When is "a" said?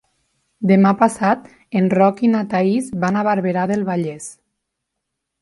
3.21-3.25